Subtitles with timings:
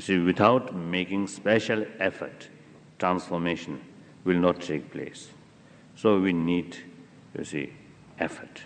[0.00, 2.48] You see, without making special effort,
[2.98, 3.82] transformation
[4.24, 5.28] will not take place.
[5.94, 6.74] So we need,
[7.36, 7.74] you see,
[8.18, 8.62] effort.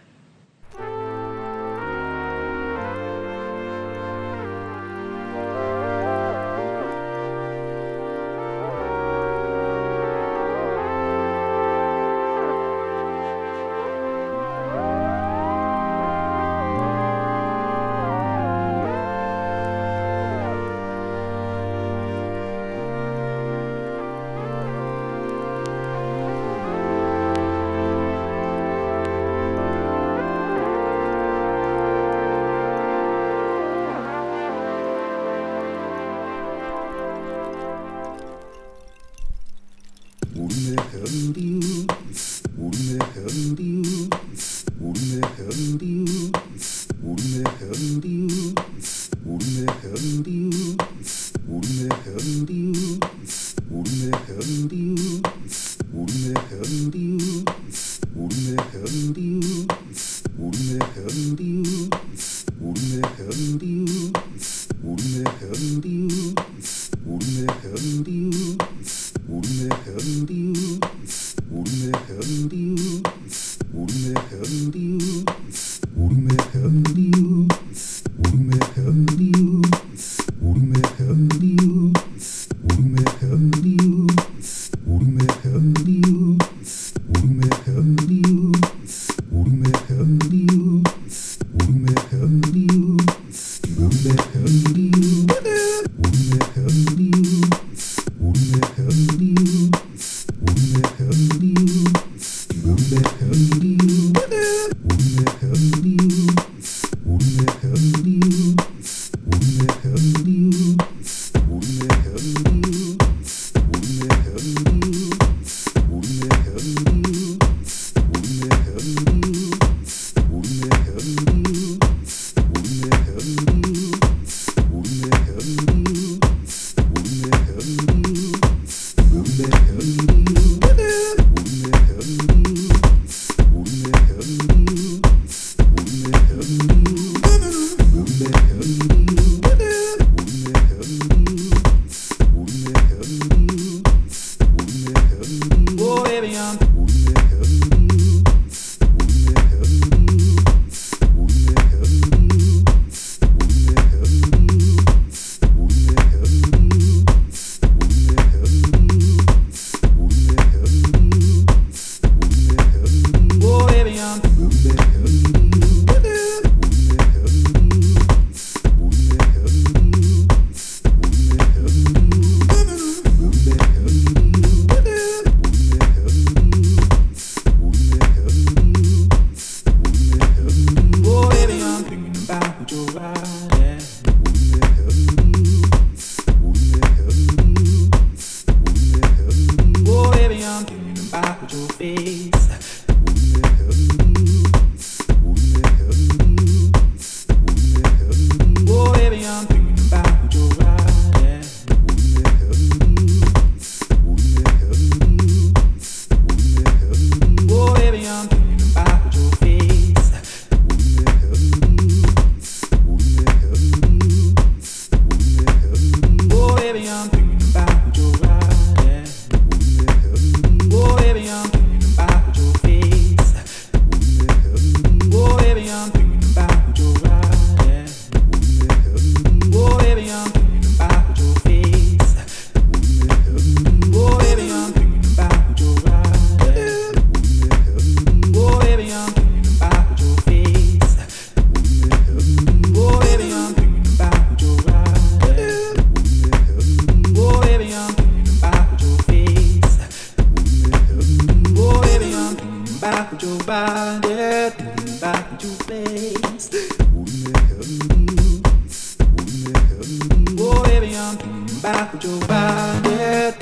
[260.36, 261.60] Oh, baby, I'm thinking
[262.04, 263.32] your body,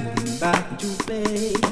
[0.40, 1.71] thinking your face.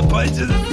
[0.00, 0.69] the punches.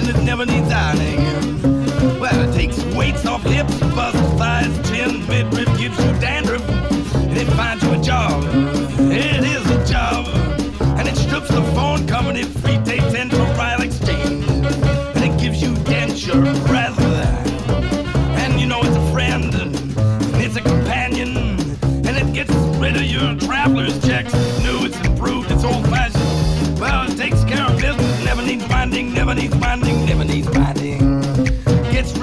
[0.00, 0.67] It never needs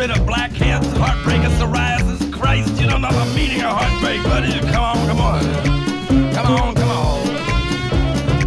[0.07, 4.59] rid of blackheads, heartbreakers, of psoriasis, Christ, you don't know the meaning of heartbreak, buddy.
[4.71, 5.43] Come on, come on.
[6.33, 7.23] Come on, come on.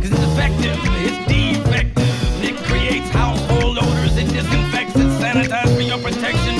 [0.00, 2.44] Cause it's effective, it's defective.
[2.44, 6.54] It creates household odors, it disinfects, it sanitizes for your protection.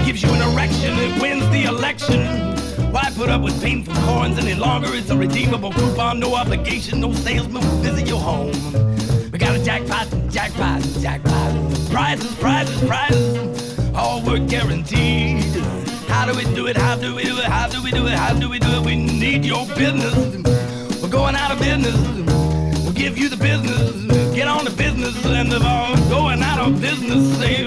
[0.00, 2.20] It gives you an erection, it wins the election.
[2.92, 4.88] Why put up with painful corns any longer?
[4.92, 8.52] It's a redeemable coupon, no obligation, no salesman will visit your home.
[9.30, 11.52] We got a jackpot, jackpot, jackpot.
[11.90, 13.55] Prizes, prizes, prizes
[14.36, 15.44] are guaranteed.
[16.08, 16.76] How do we do it?
[16.76, 17.44] How do we do it?
[17.44, 18.12] How do we do it?
[18.12, 18.84] How do we do it?
[18.84, 20.14] We need your business.
[21.02, 21.96] We're going out of business.
[22.82, 23.92] We'll give you the business.
[24.34, 25.58] Get on the business and the
[26.10, 27.38] going out of business.
[27.38, 27.65] Save